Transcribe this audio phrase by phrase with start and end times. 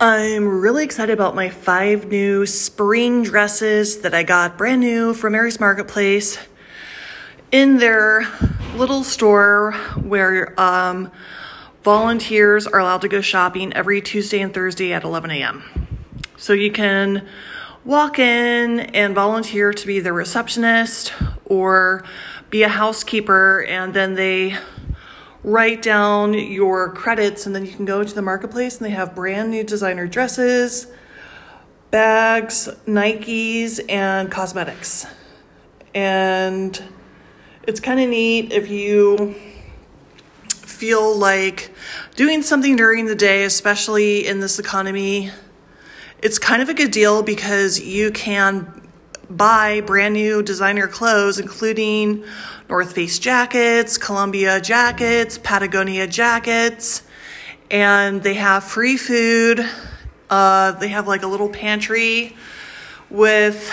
[0.00, 5.32] I'm really excited about my five new spring dresses that I got brand new from
[5.32, 6.38] Mary's Marketplace
[7.50, 8.24] in their
[8.76, 11.10] little store where um,
[11.82, 15.64] volunteers are allowed to go shopping every Tuesday and Thursday at 11 a.m.
[16.36, 17.26] So you can
[17.84, 21.12] walk in and volunteer to be the receptionist
[21.44, 22.04] or
[22.50, 24.56] be a housekeeper, and then they
[25.44, 29.14] write down your credits, and then you can go to the marketplace and they have
[29.14, 30.88] brand new designer dresses,
[31.90, 35.06] bags, Nikes, and cosmetics.
[35.94, 36.82] And
[37.62, 39.34] it's kind of neat if you
[40.48, 41.72] feel like
[42.14, 45.30] doing something during the day, especially in this economy.
[46.22, 48.87] It's kind of a good deal because you can
[49.30, 52.24] buy brand new designer clothes, including
[52.68, 57.02] North Face jackets, Columbia jackets, Patagonia jackets,
[57.70, 59.66] and they have free food.
[60.30, 62.36] Uh, they have like a little pantry
[63.10, 63.70] with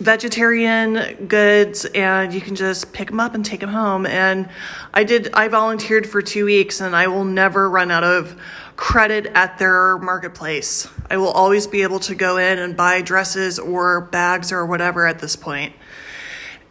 [0.00, 4.48] vegetarian goods and you can just pick them up and take them home and
[4.92, 8.36] i did i volunteered for two weeks and i will never run out of
[8.76, 10.88] credit at their marketplace.
[11.10, 15.06] I will always be able to go in and buy dresses or bags or whatever
[15.06, 15.74] at this point.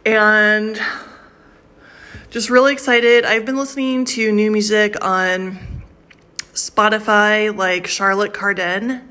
[0.04, 0.80] And
[2.30, 3.24] just really excited.
[3.24, 5.58] I've been listening to new music on
[6.52, 9.02] spotify like charlotte cardin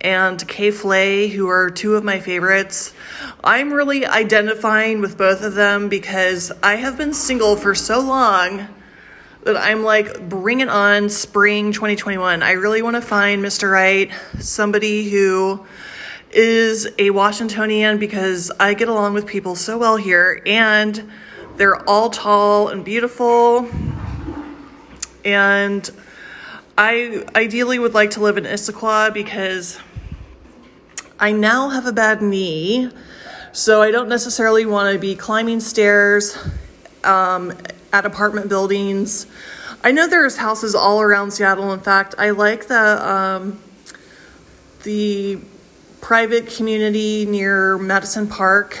[0.00, 2.92] and K.Flay, who are two of my favorites.
[3.42, 8.68] I'm really identifying with both of them because I have been single for so long
[9.44, 12.42] that I'm like, bring it on spring 2021.
[12.42, 13.70] I really want to find Mr.
[13.70, 15.64] Right, somebody who
[16.30, 21.10] is a Washingtonian because I get along with people so well here and
[21.56, 23.68] they're all tall and beautiful.
[25.24, 25.88] And
[26.76, 29.78] I ideally would like to live in Issaquah because
[31.20, 32.90] I now have a bad knee,
[33.52, 36.36] so I don't necessarily want to be climbing stairs
[37.04, 37.52] um,
[37.94, 39.28] at apartment buildings.
[39.84, 41.72] I know there's houses all around Seattle.
[41.72, 43.62] In fact, I like the um,
[44.82, 45.38] the
[46.00, 48.80] private community near Madison Park.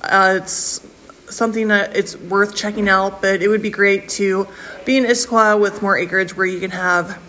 [0.00, 0.80] Uh, it's
[1.28, 4.48] something that it's worth checking out, but it would be great to
[4.86, 7.22] be in Issaquah with more acreage where you can have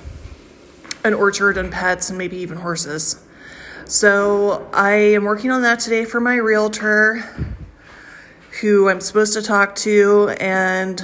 [1.03, 3.21] an orchard and pets and maybe even horses.
[3.83, 7.25] So I am working on that today for my realtor,
[8.61, 10.29] who I'm supposed to talk to.
[10.39, 11.03] And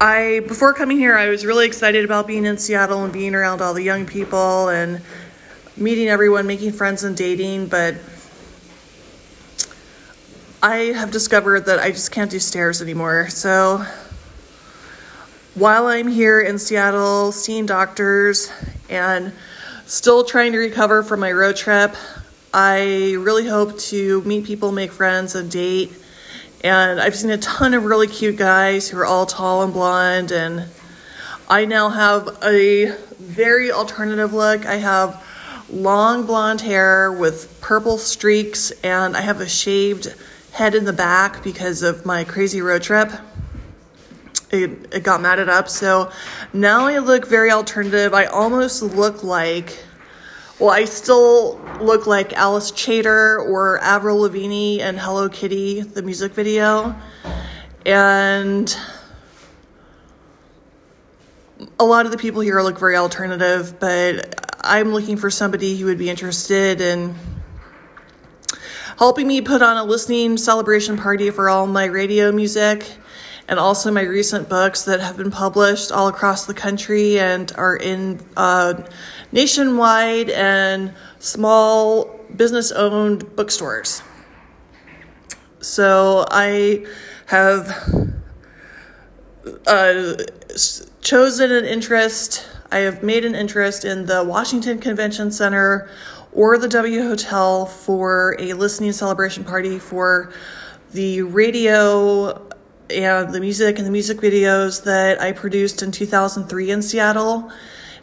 [0.00, 3.60] I, before coming here, I was really excited about being in Seattle and being around
[3.60, 5.00] all the young people and
[5.76, 7.66] meeting everyone, making friends and dating.
[7.66, 7.96] But
[10.62, 13.28] I have discovered that I just can't do stairs anymore.
[13.28, 13.84] So
[15.54, 18.50] while I'm here in Seattle seeing doctors
[18.88, 19.32] and
[19.92, 21.94] Still trying to recover from my road trip.
[22.54, 25.92] I really hope to meet people, make friends, and date.
[26.62, 30.32] And I've seen a ton of really cute guys who are all tall and blonde.
[30.32, 30.66] And
[31.48, 34.66] I now have a very alternative look.
[34.66, 35.26] I have
[35.70, 40.14] long blonde hair with purple streaks, and I have a shaved
[40.52, 43.10] head in the back because of my crazy road trip.
[44.50, 45.70] It, it got matted up.
[45.70, 46.12] So
[46.52, 48.12] now I look very alternative.
[48.12, 49.82] I almost look like,
[50.58, 56.32] well, I still look like Alice Chater or Avril Lavigne and Hello Kitty, the music
[56.32, 56.94] video.
[57.84, 58.76] And
[61.80, 65.86] a lot of the people here look very alternative, but I'm looking for somebody who
[65.86, 67.14] would be interested in
[68.98, 72.88] helping me put on a listening celebration party for all my radio music
[73.48, 77.76] and also my recent books that have been published all across the country and are
[77.76, 78.74] in uh,
[79.32, 84.02] nationwide and small business owned bookstores.
[85.60, 86.86] So I
[87.26, 87.68] have
[89.66, 90.14] uh,
[91.00, 95.88] chosen an interest, I have made an interest in the Washington Convention Center
[96.32, 100.32] or the W Hotel for a listening celebration party for
[100.92, 102.50] the radio
[102.90, 107.50] and the music and the music videos that I produced in 2003 in Seattle.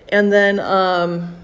[0.10, 1.36] And then, um,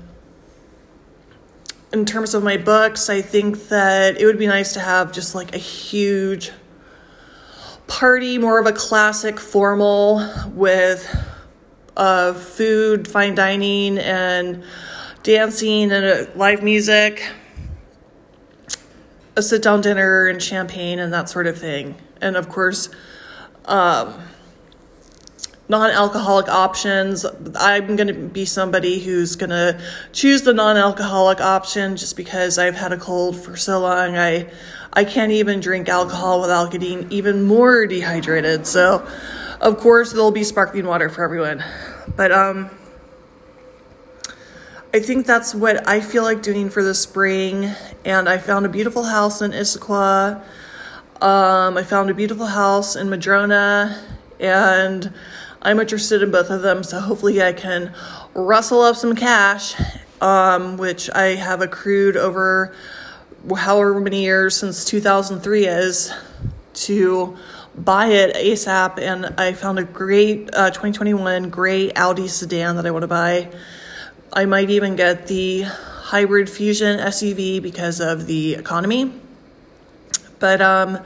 [1.94, 5.36] in terms of my books, I think that it would be nice to have just
[5.36, 6.52] like a huge
[7.88, 11.08] party, more of a classic formal with
[11.96, 14.64] uh, food, fine dining, and
[15.24, 17.32] dancing and uh, live music,
[19.36, 21.96] a sit down dinner and champagne and that sort of thing.
[22.22, 22.90] And of course,
[23.66, 24.22] um,
[25.68, 27.26] non alcoholic options.
[27.56, 29.82] I'm going to be somebody who's going to
[30.12, 34.18] choose the non alcoholic option just because I've had a cold for so long.
[34.18, 34.50] I,
[34.94, 38.68] I can't even drink alcohol without getting even more dehydrated.
[38.68, 39.08] So,
[39.60, 41.64] of course, there'll be sparkling water for everyone.
[42.16, 42.70] But, um,
[44.94, 47.70] I think that's what I feel like doing for the spring.
[48.06, 50.42] And I found a beautiful house in Issaquah.
[51.22, 54.02] Um, I found a beautiful house in Madrona.
[54.40, 55.14] And
[55.66, 56.84] I'm interested in both of them.
[56.84, 57.92] So hopefully I can
[58.36, 59.74] rustle up some cash,
[60.22, 62.76] um, which I have accrued over
[63.58, 66.14] however many years since 2003 is
[66.76, 67.36] to
[67.76, 69.00] buy it ASAP.
[69.00, 73.52] And I found a great uh, 2021 gray Audi sedan that I want to buy.
[74.32, 79.12] I might even get the hybrid fusion SUV because of the economy.
[80.38, 81.00] But um,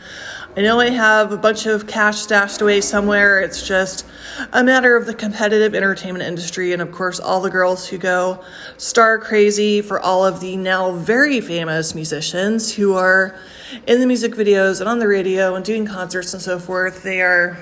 [0.59, 3.39] I know I have a bunch of cash stashed away somewhere.
[3.39, 4.05] It's just
[4.51, 8.43] a matter of the competitive entertainment industry, and of course, all the girls who go
[8.75, 13.39] star crazy for all of the now very famous musicians who are
[13.87, 17.03] in the music videos and on the radio and doing concerts and so forth.
[17.03, 17.57] They are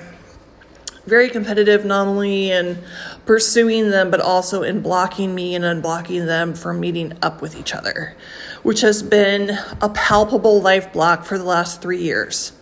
[1.06, 2.82] very competitive, not only in
[3.26, 7.76] pursuing them, but also in blocking me and unblocking them from meeting up with each
[7.76, 8.16] other,
[8.64, 12.54] which has been a palpable life block for the last three years.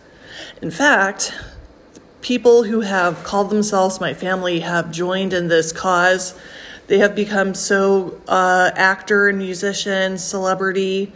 [0.61, 1.33] In fact,
[2.21, 6.37] people who have called themselves my family have joined in this cause.
[6.87, 11.13] They have become so uh, actor musician, celebrity,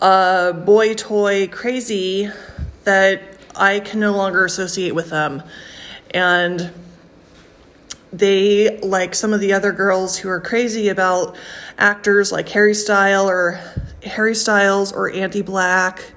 [0.00, 2.28] uh, boy toy crazy
[2.84, 3.22] that
[3.54, 5.42] I can no longer associate with them.
[6.10, 6.72] And
[8.12, 11.36] they, like some of the other girls who are crazy about
[11.78, 13.60] actors like Harry Styles or
[14.04, 16.11] Harry Styles or Andy Black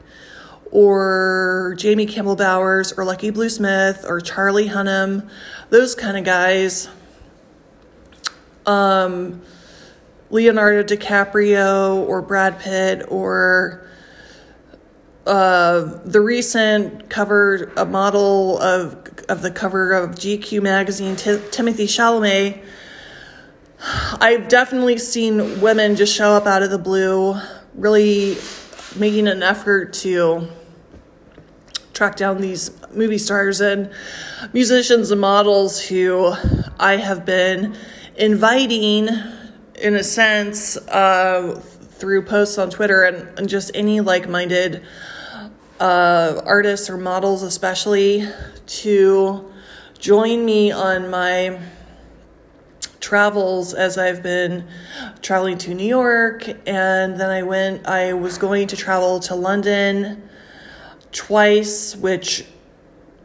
[0.75, 5.30] or Jamie Campbell Bowers or Lucky Blue Smith or Charlie Hunnam,
[5.69, 6.89] those kind of guys.
[8.66, 9.42] Um,
[10.30, 13.88] Leonardo DiCaprio or Brad Pitt or
[15.25, 21.86] uh, the recent cover, a model of of the cover of GQ magazine, T- Timothée
[21.86, 22.62] Chalamet.
[24.19, 27.39] I've definitely seen women just show up out of the blue,
[27.75, 28.38] really
[28.98, 30.50] making an effort to
[31.96, 33.90] track down these movie stars and
[34.52, 36.34] musicians and models who
[36.78, 37.74] I have been
[38.18, 39.08] inviting,
[39.76, 41.62] in a sense, uh,
[41.92, 44.84] through posts on Twitter and, and just any like minded
[45.80, 48.28] uh, artists or models, especially,
[48.68, 49.50] to
[49.98, 51.62] join me on my
[53.00, 54.68] travels as I've been
[55.22, 56.46] traveling to New York.
[56.68, 60.30] And then I went I was going to travel to London
[61.16, 62.46] twice which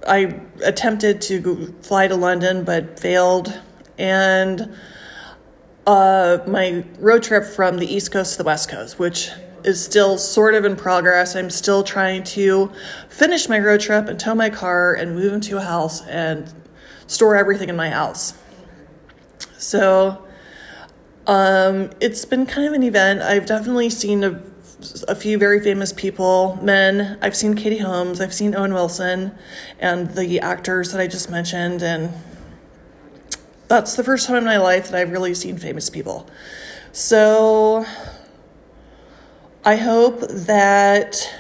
[0.07, 3.61] I attempted to fly to London but failed
[3.99, 4.75] and
[5.87, 9.31] uh, my road trip from the East Coast to the West Coast which
[9.65, 11.37] is still sort of in progress.
[11.37, 12.71] I'm still trying to
[13.09, 16.53] finish my road trip and tow my car and move into a house and
[17.07, 18.35] store everything in my house.
[19.59, 20.27] So
[21.27, 23.21] um, it's been kind of an event.
[23.21, 24.43] I've definitely seen a,
[25.09, 27.19] a few very famous people, men.
[27.23, 29.33] I've seen Katie Holmes, I've seen Owen Wilson,
[29.79, 31.83] and the actors that I just mentioned.
[31.83, 32.13] And
[33.69, 36.29] that's the first time in my life that I've really seen famous people.
[36.93, 37.85] So
[39.65, 41.33] I hope that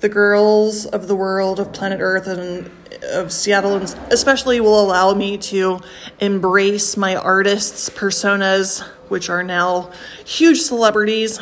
[0.00, 2.70] the girls of the world of planet Earth and
[3.12, 5.80] of Seattle, and especially, will allow me to
[6.20, 9.90] embrace my artists' personas, which are now
[10.24, 11.40] huge celebrities,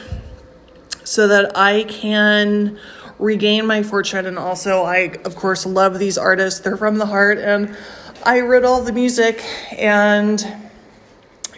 [1.07, 2.79] so that I can
[3.19, 4.27] regain my fortune.
[4.27, 7.77] And also, I, of course, love these artists, they're from the heart, and
[8.25, 10.45] I wrote all the music and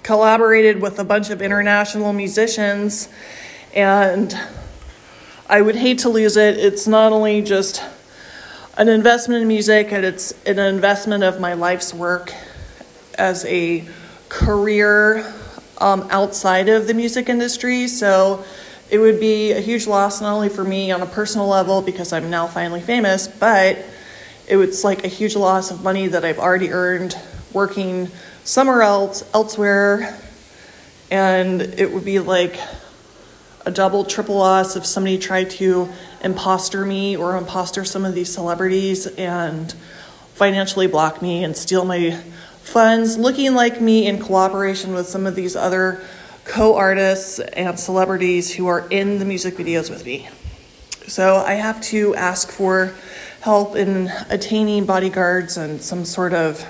[0.02, 3.08] collaborated with a bunch of international musicians
[3.74, 4.38] and
[5.48, 6.58] I would hate to lose it.
[6.58, 7.82] It's not only just
[8.76, 12.32] an investment in music, and it's an investment of my life's work
[13.16, 13.86] as a
[14.28, 15.32] career
[15.78, 17.88] um, outside of the music industry.
[17.88, 18.44] So
[18.90, 22.12] it would be a huge loss, not only for me on a personal level because
[22.12, 23.78] I'm now finally famous, but
[24.46, 27.16] it was like a huge loss of money that I've already earned
[27.52, 28.10] working
[28.44, 30.18] somewhere else, elsewhere.
[31.10, 32.58] And it would be like
[33.66, 35.90] a double, triple loss if somebody tried to
[36.22, 39.72] imposter me or imposter some of these celebrities and
[40.34, 42.12] financially block me and steal my
[42.62, 46.02] funds, looking like me in cooperation with some of these other
[46.48, 50.28] co artists and celebrities who are in the music videos with me.
[51.06, 52.94] So I have to ask for
[53.40, 56.64] help in attaining bodyguards and some sort of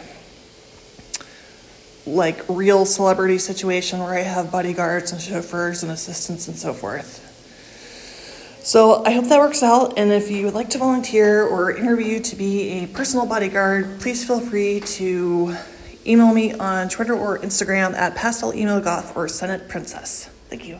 [2.06, 7.24] like real celebrity situation where I have bodyguards and chauffeurs and assistants and so forth.
[8.64, 9.98] So I hope that works out.
[9.98, 14.26] And if you would like to volunteer or interview to be a personal bodyguard, please
[14.26, 15.56] feel free to
[16.08, 20.26] email me on Twitter or Instagram at pastel email goth or Senate Princess.
[20.48, 20.78] Thank you.